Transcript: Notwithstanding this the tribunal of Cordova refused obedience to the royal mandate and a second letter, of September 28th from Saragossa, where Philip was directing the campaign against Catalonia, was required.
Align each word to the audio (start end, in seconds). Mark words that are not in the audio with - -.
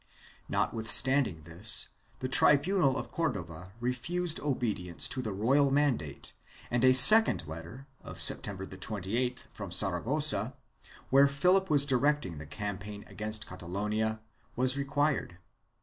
Notwithstanding 0.49 1.43
this 1.43 1.89
the 2.21 2.27
tribunal 2.27 2.97
of 2.97 3.11
Cordova 3.11 3.73
refused 3.79 4.39
obedience 4.39 5.07
to 5.09 5.21
the 5.21 5.31
royal 5.31 5.69
mandate 5.69 6.33
and 6.71 6.83
a 6.83 6.91
second 6.95 7.45
letter, 7.47 7.85
of 8.03 8.19
September 8.19 8.65
28th 8.65 9.45
from 9.53 9.69
Saragossa, 9.69 10.55
where 11.11 11.27
Philip 11.27 11.69
was 11.69 11.85
directing 11.85 12.39
the 12.39 12.47
campaign 12.47 13.03
against 13.07 13.45
Catalonia, 13.45 14.21
was 14.55 14.75
required. 14.75 15.37